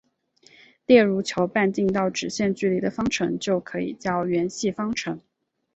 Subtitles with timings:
[0.87, 5.21] 例如求半径到直线距离的方程就可以叫圆系方程。